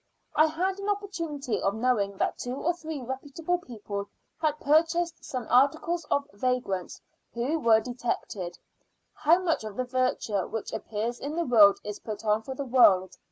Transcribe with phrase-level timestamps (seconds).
[0.35, 4.09] I had an opportunity of knowing that two or three reputable people
[4.41, 6.99] had purchased some articles of vagrants,
[7.35, 8.57] who were detected.
[9.13, 12.65] How much of the virtue which appears in the world is put on for the
[12.65, 13.15] world?